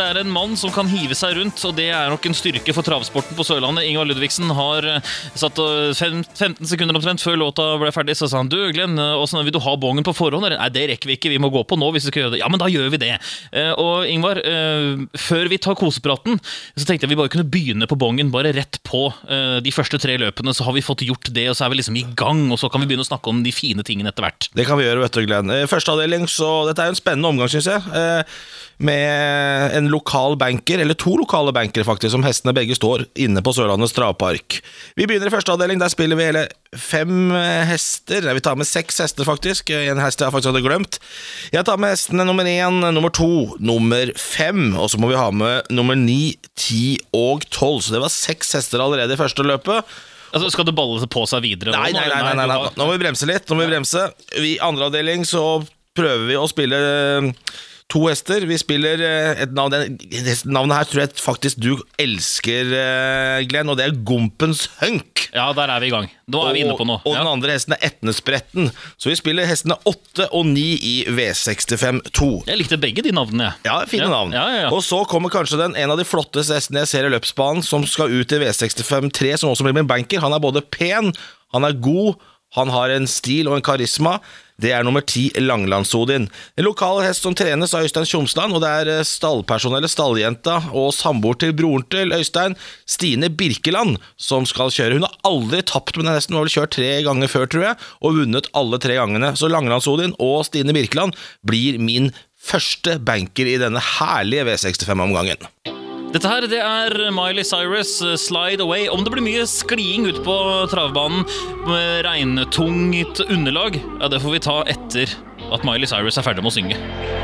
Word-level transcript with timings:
det 0.00 0.06
er 0.08 0.18
en 0.22 0.30
mann 0.32 0.54
som 0.56 0.72
kan 0.72 0.88
hive 0.88 1.14
seg 1.18 1.36
rundt, 1.36 1.60
og 1.68 1.74
det 1.76 1.90
er 1.92 2.08
nok 2.12 2.24
en 2.30 2.36
styrke 2.36 2.72
for 2.76 2.86
travsporten 2.86 3.36
på 3.36 3.44
Sørlandet. 3.44 3.84
Ingvar 3.90 4.08
Ludvigsen 4.08 4.48
har 4.56 4.86
eh, 4.88 5.10
satt 5.38 5.58
eh, 5.60 5.92
15 5.92 6.64
sekunder 6.70 6.96
omtrent 6.96 7.20
før 7.22 7.36
låta 7.40 7.66
ble 7.80 7.90
ferdig, 7.94 8.16
så 8.18 8.28
sa 8.30 8.40
han 8.40 8.48
du, 8.50 8.56
Glenn, 8.72 8.96
åssen 8.96 9.42
vil 9.44 9.52
du 9.54 9.60
ha 9.62 9.74
bongen 9.80 10.06
på 10.06 10.14
forhånd? 10.16 10.48
Nei, 10.54 10.70
det 10.72 10.86
rekker 10.94 11.10
vi 11.10 11.18
ikke, 11.18 11.32
vi 11.34 11.40
må 11.42 11.50
gå 11.52 11.62
på 11.68 11.76
nå 11.78 11.90
hvis 11.94 12.06
vi 12.08 12.14
skal 12.14 12.24
gjøre 12.24 12.34
det. 12.36 12.40
Ja, 12.42 12.48
men 12.52 12.62
da 12.62 12.70
gjør 12.72 12.88
vi 12.94 13.00
det. 13.02 13.12
Eh, 13.52 13.72
Og 13.76 14.08
Ingvar, 14.08 14.40
eh, 14.40 15.04
før 15.20 15.50
vi 15.52 15.60
tar 15.62 15.76
kosepraten, 15.78 16.40
så 16.40 16.86
tenkte 16.88 17.04
jeg 17.06 17.12
vi 17.12 17.20
bare 17.20 17.32
kunne 17.32 17.48
begynne 17.52 17.88
på 17.90 17.98
bongen, 18.00 18.32
bare 18.32 18.54
rett 18.56 18.80
på 18.88 19.04
eh, 19.28 19.58
de 19.64 19.74
første 19.74 20.00
tre 20.00 20.16
løpene, 20.22 20.54
så 20.56 20.64
har 20.68 20.76
vi 20.76 20.84
fått 20.86 21.04
gjort 21.06 21.28
det, 21.36 21.48
og 21.52 21.58
så 21.58 21.66
er 21.66 21.74
vi 21.74 21.80
liksom 21.82 22.00
i 22.00 22.06
gang, 22.18 22.46
og 22.54 22.60
så 22.62 22.70
kan 22.72 22.80
vi 22.84 22.88
begynne 22.90 23.04
å 23.04 23.10
snakke 23.10 23.32
om 23.34 23.44
de 23.44 23.52
fine 23.54 23.84
tingene 23.86 24.14
etter 24.14 24.24
hvert. 24.26 24.48
Det 24.56 24.64
kan 24.68 24.80
vi 24.80 24.88
gjøre, 24.88 25.04
vet 25.04 25.18
du, 25.20 25.24
Glenn. 25.28 25.52
Eh, 25.54 25.66
Første 25.70 25.92
avdeling, 25.92 26.24
så 26.30 26.50
dette 26.70 26.82
er 26.88 26.94
en 26.94 26.98
spennende 26.98 27.30
omgang, 27.34 27.52
syns 27.52 27.68
jeg. 27.70 28.26
Med 28.80 29.74
en 29.76 29.90
lokal 29.92 30.38
banker, 30.40 30.80
eller 30.80 30.96
to 30.96 31.12
lokale 31.20 31.52
bankere, 31.52 31.84
faktisk, 31.84 32.14
som 32.14 32.22
hestene 32.24 32.54
begge 32.56 32.72
står 32.78 33.02
inne 33.20 33.42
på 33.44 33.52
Sørlandets 33.52 33.92
travpark. 33.92 34.56
Vi 34.96 35.04
begynner 35.04 35.28
i 35.28 35.34
første 35.34 35.52
avdeling. 35.52 35.82
Der 35.82 35.92
spiller 35.92 36.16
vi 36.16 36.28
hele 36.30 36.46
fem 36.72 37.28
hester. 37.68 38.24
Vi 38.24 38.44
tar 38.46 38.56
med 38.56 38.68
seks 38.68 39.02
hester, 39.04 39.28
faktisk. 39.28 39.68
En 39.76 40.00
hest 40.00 40.24
jeg 40.24 40.32
faktisk 40.32 40.54
hadde 40.54 40.64
glemt. 40.64 40.96
Jeg 41.52 41.66
tar 41.68 41.76
med 41.82 41.92
hestene 41.92 42.24
nummer 42.24 42.48
én, 42.48 42.80
nummer 42.96 43.12
to, 43.12 43.58
nummer 43.60 44.14
fem. 44.16 44.70
Og 44.80 44.88
så 44.94 45.00
må 45.02 45.12
vi 45.12 45.20
ha 45.20 45.28
med 45.28 45.68
nummer 45.68 45.98
ni, 46.00 46.38
ti 46.56 46.96
og 47.12 47.44
tolv. 47.52 47.84
Så 47.84 47.92
det 47.92 48.00
var 48.00 48.14
seks 48.14 48.56
hester 48.56 48.80
allerede 48.80 49.12
i 49.12 49.20
første 49.20 49.44
løpet. 49.44 49.92
Altså, 50.32 50.48
skal 50.54 50.64
det 50.68 50.76
balle 50.78 51.04
på 51.10 51.26
seg 51.28 51.44
videre? 51.44 51.74
Nei, 51.74 51.90
nei, 51.92 52.06
nei, 52.08 52.22
nei, 52.22 52.34
nei, 52.38 52.48
nei. 52.48 52.72
Nå 52.78 52.86
må 52.86 52.94
vi 52.94 53.02
bremse 53.02 53.28
litt. 53.28 53.44
Nå 53.50 53.58
må 53.58 53.66
vi 53.66 53.72
bremse 53.74 54.08
I 54.40 54.56
andre 54.64 54.88
avdeling 54.88 55.28
så 55.28 55.60
prøver 55.98 56.28
vi 56.30 56.38
å 56.38 56.46
spille 56.48 56.78
to 57.90 58.04
hester. 58.06 58.44
Vi 58.48 58.56
spiller 58.60 59.00
eh, 59.02 59.42
et 59.44 59.52
navn 59.56 59.74
det 59.74 60.36
Navnet 60.46 60.76
her 60.78 60.88
tror 60.90 61.00
jeg 61.02 61.14
faktisk 61.20 61.58
du 61.60 61.72
elsker, 62.00 62.70
eh, 62.78 63.42
Glenn, 63.50 63.68
og 63.72 63.76
det 63.80 63.88
er 63.88 63.96
Gompens 64.06 64.68
Hunk. 64.80 65.26
Ja, 65.34 65.48
der 65.54 65.70
er 65.70 65.82
vi 65.82 65.90
i 65.90 65.92
gang. 65.94 66.08
Nå 66.30 66.40
er 66.48 66.54
vi 66.56 66.62
inne 66.64 66.74
på 66.78 66.86
noe. 66.86 66.98
Og 67.06 67.12
Ja. 67.14 67.20
den 67.22 67.28
andre 67.30 67.52
hesten 67.54 67.74
er 67.76 67.82
Etnespretten. 67.90 68.70
Så 68.98 69.10
vi 69.10 69.16
spiller 69.18 69.46
hestene 69.46 69.76
8 69.86 70.26
og 70.34 70.46
9 70.46 70.64
i 70.82 70.94
V65-2. 71.06 72.46
Jeg 72.48 72.58
likte 72.60 72.78
begge 72.80 73.02
de 73.06 73.12
navnene. 73.14 73.50
jeg. 73.50 73.66
Ja, 73.70 73.84
fine 73.86 74.06
Ja, 74.06 74.08
navn. 74.10 74.32
ja. 74.32 74.70
Og 74.70 74.82
så 74.82 75.04
kommer 75.06 75.30
kanskje 75.30 75.58
den, 75.58 75.76
en 75.76 75.90
av 75.90 75.98
de 75.98 76.04
flotteste 76.04 76.54
hestene 76.54 76.82
jeg 76.84 76.88
ser 76.88 77.06
i 77.06 77.12
løpsbanen, 77.14 77.62
som 77.62 77.84
skal 77.86 78.10
ut 78.10 78.32
i 78.32 78.38
V65-3, 78.42 79.36
som 79.38 79.50
også 79.50 79.62
blir 79.66 79.74
min 79.74 79.86
banker. 79.90 80.20
Han 80.20 80.32
er 80.32 80.38
både 80.42 80.62
pen, 80.62 81.12
han 81.52 81.64
er 81.64 81.72
god, 81.72 82.16
han 82.54 82.68
har 82.68 82.90
en 82.90 83.06
stil 83.06 83.46
og 83.48 83.56
en 83.56 83.62
karisma. 83.62 84.18
Det 84.60 84.72
er 84.76 84.84
nummer 84.84 85.04
ti, 85.06 85.28
Langlandsodin. 85.40 86.28
En 86.58 86.66
lokal 86.66 87.00
hest 87.04 87.24
som 87.24 87.36
trenes 87.36 87.72
av 87.76 87.86
Øystein 87.86 88.08
Tjomsland, 88.08 88.56
og 88.56 88.60
det 88.64 88.70
er 88.82 88.92
eh, 88.92 89.06
stallpersonellet, 89.08 89.92
stalljenta 89.92 90.58
og 90.76 90.92
samboer 90.96 91.38
til 91.40 91.54
broren 91.56 91.86
til 91.92 92.12
Øystein, 92.16 92.56
Stine 92.84 93.32
Birkeland, 93.32 93.96
som 94.20 94.48
skal 94.48 94.72
kjøre. 94.74 94.98
Hun 94.98 95.08
har 95.08 95.16
aldri 95.30 95.62
tapt 95.64 95.96
med 95.96 96.08
den 96.08 96.16
hesten, 96.18 96.36
hun 96.36 96.42
har 96.42 96.50
vel 96.50 96.56
kjørt 96.58 96.76
tre 96.76 96.92
ganger 97.08 97.32
før, 97.32 97.48
tror 97.50 97.68
jeg, 97.70 97.82
og 98.04 98.20
vunnet 98.20 98.52
alle 98.60 98.82
tre 98.82 99.00
gangene. 99.00 99.32
Så 99.40 99.48
Langlandsodin 99.48 100.16
og 100.20 100.44
Stine 100.50 100.76
Birkeland 100.76 101.16
blir 101.46 101.80
min 101.80 102.12
første 102.40 102.98
banker 103.04 103.48
i 103.48 103.60
denne 103.60 103.82
herlige 103.98 104.48
V65-omgangen. 104.48 105.79
Dette 106.10 106.26
her 106.26 106.42
det 106.50 106.58
er 106.58 107.12
Miley 107.14 107.44
Cyrus, 107.46 108.00
uh, 108.02 108.16
'Slide 108.18 108.64
Away'. 108.64 108.88
Om 108.90 109.04
det 109.06 109.12
blir 109.14 109.22
mye 109.22 109.46
skliing 109.46 110.08
ute 110.10 110.24
på 110.26 110.34
travbanen 110.72 111.22
med 111.68 112.02
regntungt 112.02 113.22
underlag, 113.30 113.78
ja, 113.78 114.08
det 114.10 114.18
får 114.18 114.34
vi 114.34 114.42
ta 114.42 114.58
etter 114.66 115.14
at 115.54 115.62
Miley 115.62 115.86
Cyrus 115.86 116.18
er 116.18 116.26
ferdig 116.26 116.42
med 116.42 116.50
å 116.50 116.56
synge. 116.58 117.19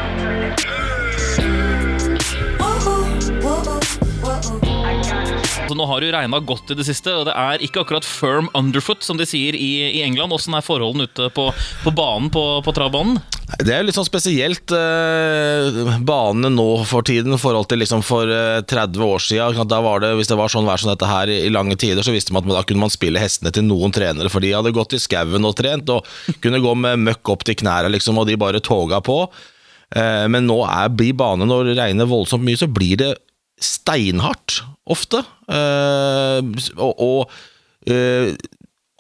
Så 5.67 5.75
nå 5.75 5.87
har 5.91 6.01
det 6.01 6.11
jo 6.11 6.15
regna 6.15 6.39
godt 6.47 6.71
i 6.71 6.77
det 6.79 6.85
siste, 6.87 7.11
og 7.11 7.25
det 7.27 7.35
er 7.35 7.63
ikke 7.65 7.83
akkurat 7.83 8.07
firm 8.07 8.47
underfoot, 8.55 9.03
som 9.03 9.19
de 9.19 9.27
sier 9.27 9.57
i, 9.59 9.71
i 9.99 10.03
England. 10.07 10.35
Åssen 10.35 10.55
er 10.55 10.63
forholdene 10.63 11.09
ute 11.09 11.27
på, 11.35 11.49
på 11.83 11.93
banen 11.97 12.31
på, 12.31 12.45
på 12.63 12.75
travbanen? 12.77 13.19
Det 13.63 13.71
er 13.71 13.85
litt 13.87 13.95
sånn 13.95 14.07
spesielt 14.07 14.73
eh, 14.75 15.77
banene 16.07 16.51
nå 16.51 16.67
for 16.87 17.07
tiden 17.07 17.35
i 17.35 17.39
forhold 17.39 17.69
til 17.71 17.79
liksom 17.83 18.03
for 18.07 18.31
eh, 18.31 18.63
30 18.67 19.05
år 19.07 19.23
siden. 19.23 19.69
Da 19.71 19.81
var 19.83 20.03
det, 20.03 20.13
hvis 20.19 20.31
det 20.31 20.39
var 20.39 20.51
sånn 20.51 20.67
vær 20.67 20.83
som 20.83 20.91
dette 20.93 21.11
her 21.11 21.31
i, 21.31 21.51
lange 21.55 21.79
tider, 21.79 22.03
så 22.07 22.15
visste 22.15 22.35
man 22.35 22.47
at 22.47 22.61
da 22.61 22.65
kunne 22.67 22.83
man 22.87 22.95
spille 22.95 23.23
hestene 23.23 23.55
til 23.55 23.67
noen 23.67 23.95
trenere, 23.95 24.31
for 24.31 24.43
de 24.43 24.55
hadde 24.55 24.75
gått 24.75 24.95
i 24.95 25.03
skauen 25.03 25.47
og 25.47 25.55
trent 25.59 25.91
og 25.95 26.07
kunne 26.43 26.63
gå 26.63 26.75
med 26.79 27.05
møkk 27.07 27.35
opp 27.35 27.47
til 27.47 27.59
knærne, 27.63 27.91
liksom, 27.95 28.19
og 28.19 28.31
de 28.31 28.39
bare 28.39 28.63
toga 28.63 29.03
på. 29.03 29.21
Eh, 29.95 30.27
men 30.31 30.47
nå 30.51 30.63
er, 30.67 30.95
blir 30.95 31.15
banen, 31.19 31.51
når 31.51 31.71
det 31.71 31.79
regner 31.83 32.11
voldsomt 32.11 32.47
mye, 32.47 32.59
så 32.59 32.71
blir 32.71 32.99
det 33.03 33.13
steinhardt 33.63 34.61
ofte. 34.93 35.23
Eh, 35.51 36.69
og, 36.77 36.93
og 37.03 37.91
eh, 37.91 38.35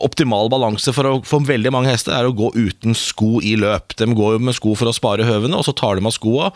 optimal 0.02 0.50
balanse 0.52 0.92
for, 0.92 1.08
å, 1.08 1.20
for 1.26 1.44
veldig 1.47 1.72
mange 1.72 1.92
hester 1.92 2.16
er 2.16 2.28
å 2.28 2.34
gå 2.36 2.50
uten 2.56 2.97
sko 2.97 3.38
i 3.44 3.54
løp. 3.60 3.97
De 3.98 4.08
går 4.12 4.36
jo 4.36 4.42
med 4.48 4.56
sko 4.58 4.74
for 4.78 4.91
å 4.91 4.97
spare 4.97 5.28
høvene, 5.28 5.56
og 5.56 5.66
så 5.69 5.76
tar 5.76 5.98
de 5.98 6.06
av 6.06 6.16
skoa 6.16 6.50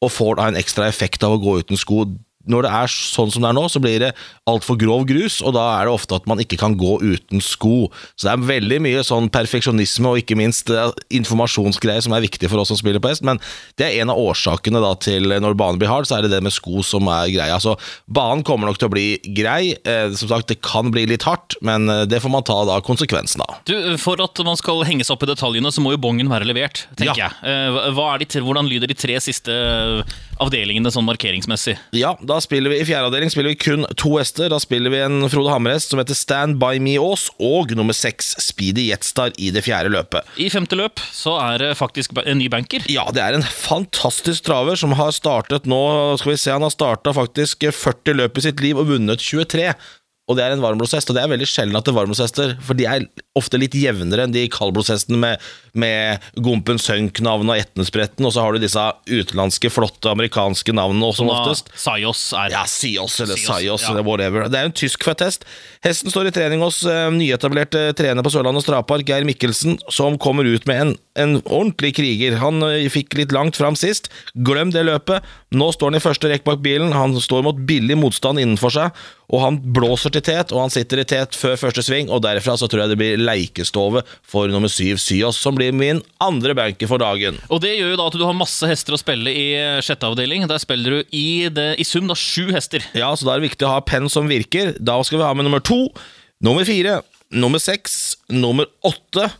og 0.00 0.12
får 0.12 0.38
da 0.38 0.48
en 0.48 0.58
ekstra 0.58 0.88
effekt 0.88 1.24
av 1.26 1.36
å 1.36 1.40
gå 1.42 1.58
uten 1.60 1.78
sko. 1.80 2.06
Når 2.48 2.62
det 2.64 2.70
er 2.72 2.88
sånn 2.88 3.30
som 3.34 3.42
det 3.44 3.50
er 3.50 3.56
nå, 3.58 3.66
så 3.68 3.80
blir 3.84 3.98
det 4.00 4.12
altfor 4.48 4.78
grov 4.80 5.04
grus, 5.06 5.40
og 5.44 5.52
da 5.54 5.64
er 5.80 5.86
det 5.86 5.92
ofte 5.92 6.16
at 6.16 6.26
man 6.30 6.40
ikke 6.40 6.56
kan 6.60 6.72
gå 6.80 6.96
uten 7.02 7.42
sko. 7.44 7.90
Så 8.16 8.26
det 8.26 8.32
er 8.32 8.46
veldig 8.48 8.78
mye 8.86 9.02
sånn 9.04 9.28
perfeksjonisme 9.32 10.08
og 10.14 10.22
ikke 10.22 10.38
minst 10.40 10.70
eh, 10.72 10.88
informasjonsgreier 11.20 12.02
som 12.04 12.14
er 12.16 12.24
viktig 12.24 12.48
for 12.50 12.62
oss 12.62 12.72
som 12.72 12.78
spiller 12.80 13.02
på 13.02 13.10
hest, 13.12 13.24
men 13.26 13.40
det 13.80 13.86
er 13.90 14.00
en 14.02 14.12
av 14.14 14.20
årsakene 14.20 14.80
da 14.82 14.92
til 15.00 15.28
når 15.40 15.56
banen 15.58 15.80
blir 15.80 15.90
hard, 15.92 16.08
så 16.08 16.18
er 16.18 16.26
det 16.26 16.32
det 16.34 16.42
med 16.46 16.54
sko 16.54 16.82
som 16.86 17.08
er 17.12 17.30
greia. 17.34 17.58
Så 17.62 17.76
banen 18.10 18.44
kommer 18.46 18.70
nok 18.70 18.80
til 18.80 18.88
å 18.90 18.94
bli 18.94 19.06
grei. 19.36 19.74
Eh, 19.84 20.08
som 20.16 20.30
sagt, 20.32 20.48
det 20.50 20.60
kan 20.64 20.90
bli 20.94 21.04
litt 21.10 21.26
hardt, 21.28 21.56
men 21.66 21.88
eh, 21.92 22.04
det 22.10 22.22
får 22.24 22.32
man 22.34 22.46
ta 22.46 22.58
da 22.68 22.80
konsekvensen 22.84 23.44
av. 23.46 23.60
Du, 23.68 23.76
For 24.00 24.20
at 24.24 24.40
man 24.46 24.58
skal 24.60 24.82
henge 24.88 25.04
seg 25.06 25.16
opp 25.16 25.26
i 25.26 25.30
detaljene, 25.32 25.72
så 25.74 25.84
må 25.84 25.94
jo 25.94 26.00
bongen 26.02 26.30
være 26.32 26.48
levert. 26.48 26.86
tenker 26.96 27.12
Ja. 27.20 27.30
jeg. 27.44 27.54
Eh, 27.54 28.18
de, 28.24 28.42
hvordan 28.44 28.68
lyder 28.70 28.90
de 28.90 28.96
tre 28.98 29.16
siste 29.22 29.52
eh, 29.52 30.18
avdelingene 30.40 30.90
sånn 30.92 31.06
markeringsmessig? 31.08 31.76
Ja, 31.96 32.14
da 32.30 32.38
spiller 32.42 32.72
vi 32.72 32.80
i 32.80 32.86
fjerde 32.86 33.10
avdeling 33.10 33.32
spiller 33.32 33.52
vi 33.52 33.58
kun 33.60 33.86
to 33.98 34.14
hester. 34.16 34.50
Da 34.52 34.60
spiller 34.62 34.92
vi 34.92 35.02
en 35.02 35.24
Frode 35.32 35.52
Hammerhest 35.52 35.92
som 35.92 36.00
heter 36.00 36.18
Stand 36.18 36.60
By 36.62 36.78
Me 36.82 36.96
Aas, 37.00 37.28
og 37.42 37.74
nummer 37.76 37.96
seks 37.96 38.32
Speedy 38.42 38.86
Jetstar 38.88 39.34
i 39.40 39.50
det 39.54 39.64
fjerde 39.66 39.92
løpet. 39.92 40.26
I 40.40 40.50
femte 40.52 40.78
løp 40.78 41.02
så 41.14 41.36
er 41.42 41.60
det 41.64 41.72
faktisk 41.80 42.14
en 42.22 42.40
ny 42.40 42.48
banker. 42.52 42.86
Ja, 42.90 43.08
det 43.14 43.24
er 43.24 43.38
en 43.38 43.46
fantastisk 43.46 44.46
traver 44.46 44.78
som 44.78 44.94
har 44.98 45.12
startet 45.14 45.66
nå 45.70 45.80
Skal 46.20 46.32
vi 46.32 46.38
se, 46.40 46.52
han 46.54 46.64
har 46.64 46.72
starta 46.72 47.12
faktisk 47.16 47.66
40 47.66 48.16
løp 48.20 48.38
i 48.38 48.44
sitt 48.46 48.62
liv 48.62 48.78
og 48.78 48.90
vunnet 48.92 49.22
23. 49.22 49.72
Og 50.30 50.38
det 50.38 50.44
er 50.46 50.54
en 50.54 50.62
varmblodshest, 50.62 51.10
og 51.10 51.16
det 51.16 51.24
er 51.24 51.32
veldig 51.32 51.48
sjelden 51.50 51.78
at 51.78 51.86
det 51.86 51.90
er 51.90 51.98
varmblodshester, 51.98 52.54
for 52.62 52.78
de 52.78 52.86
er 52.86 53.06
ofte 53.38 53.58
litt 53.58 53.74
jevnere 53.74 54.26
enn 54.26 54.34
de 54.34 54.44
kaldblodshestene 54.52 55.18
med, 55.18 55.42
med 55.74 56.22
Gompen 56.44 56.78
Sønk-navnet 56.82 57.54
og 57.54 57.62
Etnespretten, 57.64 58.26
og 58.26 58.34
så 58.34 58.44
har 58.44 58.54
du 58.54 58.62
disse 58.62 58.84
utenlandske, 59.10 59.72
flotte 59.74 60.12
amerikanske 60.12 60.74
navnene 60.76 61.08
også, 61.10 61.24
som 61.24 61.32
oftest. 61.34 61.72
Sayos 61.74 62.22
er 62.38 62.54
Ja, 62.54 62.64
Sios 62.70 63.18
eller 63.24 63.38
Sios 63.40 63.84
ja. 63.84 63.90
eller 63.90 64.06
whatever. 64.06 64.46
Det 64.50 64.60
er 64.60 64.70
en 64.70 64.76
tysk 64.76 65.06
født 65.06 65.24
hest. 65.26 65.46
Hesten 65.86 66.12
står 66.12 66.30
i 66.30 66.34
trening 66.34 66.62
hos 66.64 66.82
uh, 66.86 67.08
nyetablerte 67.14 67.88
trener 67.98 68.26
på 68.26 68.32
Sørlandet 68.34 68.66
Strapark, 68.66 69.06
Geir 69.08 69.26
Mikkelsen, 69.26 69.78
som 69.90 70.18
kommer 70.22 70.46
ut 70.46 70.66
med 70.70 70.84
en, 70.84 70.94
en 71.18 71.36
ordentlig 71.42 71.94
kriger. 71.98 72.38
Han 72.42 72.62
eh, 72.66 72.86
fikk 72.92 73.16
litt 73.18 73.34
langt 73.34 73.58
fram 73.58 73.78
sist. 73.78 74.10
Glem 74.46 74.72
det 74.74 74.86
løpet. 74.86 75.26
Nå 75.56 75.70
står 75.74 75.92
han 75.92 75.98
i 75.98 76.04
første 76.04 76.30
rekk 76.30 76.46
bak 76.46 76.62
bilen. 76.64 76.94
Han 76.94 77.16
står 77.20 77.44
mot 77.46 77.58
billig 77.66 77.98
motstand 77.98 78.42
innenfor 78.42 78.74
seg, 78.74 79.02
og 79.30 79.42
han 79.44 79.58
blåser 79.74 80.12
til 80.14 80.24
tet, 80.26 80.50
og 80.50 80.64
han 80.64 80.72
sitter 80.74 81.02
i 81.02 81.06
tet 81.06 81.36
før 81.38 81.58
første 81.60 81.84
sving, 81.86 82.10
og 82.10 82.22
derfra 82.24 82.56
så 82.58 82.66
tror 82.70 82.82
jeg 82.82 82.92
det 82.92 82.98
blir 83.00 83.20
leikestove 83.22 84.02
for 84.26 84.50
nummer 84.50 84.70
syv 84.72 84.98
Syos, 85.00 85.38
som 85.38 85.54
blir 85.58 85.74
min 85.76 86.02
andre 86.22 86.56
banker 86.58 86.90
for 86.90 87.02
dagen. 87.02 87.38
Og 87.48 87.62
det 87.62 87.76
gjør 87.76 87.94
jo 87.94 88.00
da 88.00 88.08
at 88.10 88.18
du 88.18 88.26
har 88.26 88.36
masse 88.36 88.66
hester 88.66 88.96
å 88.96 89.00
spille 89.00 89.30
i 89.30 89.46
sjette 89.86 90.08
avdeling. 90.08 90.48
Der 90.50 90.62
spiller 90.62 90.98
du 90.98 91.14
i, 91.14 91.46
det, 91.52 91.68
i 91.78 91.86
sum 91.86 92.10
da 92.10 92.18
sju 92.18 92.50
hester. 92.54 92.84
Ja, 92.98 93.12
så 93.14 93.28
da 93.28 93.36
er 93.36 93.42
det 93.42 93.52
viktig 93.52 93.68
å 93.68 93.76
ha 93.76 93.84
penn 93.86 94.10
som 94.10 94.30
virker. 94.30 94.74
Da 94.82 94.98
skal 95.06 95.22
vi 95.22 95.28
ha 95.28 95.36
med 95.36 95.46
nummer 95.46 95.62
to, 95.62 95.84
nummer 96.42 96.66
fire, 96.66 96.98
nummer 97.30 97.62
seks, 97.62 98.18
nummer 98.34 98.66
åtte. 98.86 99.30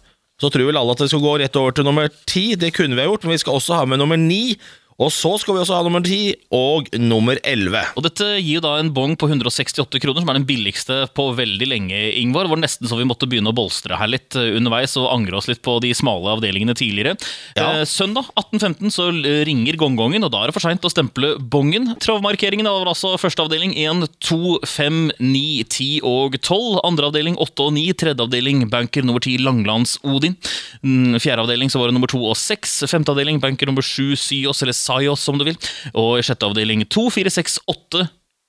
Så 0.40 0.48
tror 0.48 0.70
vel 0.70 0.78
alle 0.80 0.94
at 0.94 1.02
vi 1.02 1.10
skal 1.10 1.24
gå 1.24 1.34
rett 1.42 1.56
over 1.60 1.74
til 1.76 1.84
nummer 1.84 2.06
ti. 2.30 2.54
Det 2.56 2.70
kunne 2.76 2.96
vi 2.96 3.02
ha 3.02 3.10
gjort, 3.10 3.26
men 3.26 3.34
vi 3.34 3.42
skal 3.42 3.58
også 3.58 3.82
ha 3.82 3.88
med 3.90 4.00
nummer 4.00 4.20
ni. 4.20 4.56
Og 5.00 5.08
så 5.14 5.32
skal 5.40 5.56
vi 5.56 5.62
også 5.62 5.78
ha 5.78 5.84
nummer 5.84 6.02
ti 6.04 6.34
og 6.52 6.90
nummer 7.00 7.38
elleve. 7.46 7.80
Og 7.96 8.04
dette 8.04 8.26
gir 8.36 8.58
jo 8.58 8.64
da 8.64 8.74
en 8.80 8.90
bong 8.92 9.14
på 9.20 9.30
168 9.30 10.00
kroner, 10.02 10.20
som 10.20 10.32
er 10.32 10.36
den 10.36 10.48
billigste 10.48 10.98
på 11.16 11.30
veldig 11.38 11.68
lenge, 11.70 12.00
Ingvar. 12.20 12.50
Var 12.50 12.60
nesten 12.60 12.88
så 12.90 12.98
vi 12.98 13.06
måtte 13.08 13.28
begynne 13.30 13.52
å 13.52 13.56
bolstre 13.56 13.96
her 13.96 14.10
litt 14.12 14.36
eh, 14.36 14.52
underveis 14.58 14.98
og 15.00 15.08
angre 15.12 15.38
oss 15.40 15.48
litt 15.48 15.62
på 15.64 15.78
de 15.80 15.94
smale 15.96 16.34
avdelingene 16.36 16.76
tidligere. 16.76 17.16
Ja. 17.56 17.80
Eh, 17.80 17.84
søndag 17.88 18.28
18.15 18.36 18.92
så 18.92 19.08
ringer 19.48 19.78
gongongen, 19.80 20.26
og 20.26 20.34
da 20.34 20.42
er 20.42 20.50
det 20.50 20.56
for 20.58 20.66
seint 20.66 20.84
å 20.84 20.92
stemple 20.92 21.32
bongen. 21.40 21.94
Travmarkeringen 22.04 22.68
var 22.68 22.92
altså 22.92 23.14
første 23.20 23.46
avdeling 23.46 23.72
1, 23.80 24.04
2, 24.28 24.60
5, 24.68 25.00
9, 25.16 25.64
10 25.64 25.88
og 26.10 26.36
12. 26.42 26.82
Andre 26.84 27.08
avdeling 27.08 27.40
8 27.40 27.70
og 27.70 27.74
9. 27.78 27.86
Tredje 28.04 28.28
avdeling 28.28 28.66
banker 28.72 29.08
nummer 29.08 29.24
10 29.24 29.40
Langlands 29.48 29.96
Odin. 30.04 30.36
Mm, 30.84 31.16
Fjerde 31.22 31.46
avdeling 31.46 31.72
så 31.72 31.80
var 31.80 31.88
det 31.88 31.96
nummer 31.96 32.12
2 32.12 32.20
og 32.34 32.36
6. 32.36 32.82
Femte 32.90 33.16
avdeling 33.16 33.40
banker 33.40 33.70
nummer 33.70 33.84
7 33.86 34.12
Syos 34.20 34.60
eller 34.60 34.76
Sayos, 34.90 35.28
om 35.30 35.38
du 35.38 35.46
vil. 35.46 35.58
Og 35.94 36.18
i 36.18 36.26
sjette 36.26 36.48
avdeling 36.48 36.82
2, 36.90 37.06
4, 37.14 37.34
6, 37.38 37.60
8, 37.70 38.06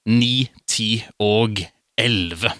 9, 0.09 0.33
10 0.65 0.89
og 1.21 1.61
11. 2.01 2.53